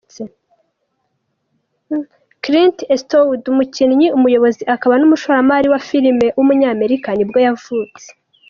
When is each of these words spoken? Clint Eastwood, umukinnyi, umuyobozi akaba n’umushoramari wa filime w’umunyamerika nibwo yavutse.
Clint 2.43 2.77
Eastwood, 2.93 3.41
umukinnyi, 3.53 4.07
umuyobozi 4.17 4.63
akaba 4.75 4.93
n’umushoramari 4.97 5.67
wa 5.73 5.81
filime 5.87 6.27
w’umunyamerika 6.35 7.09
nibwo 7.13 7.39
yavutse. 7.47 8.07